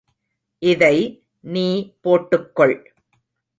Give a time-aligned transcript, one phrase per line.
[0.61, 0.95] இதை
[1.43, 1.67] நீ
[2.03, 2.75] போட்டுக்கொள்.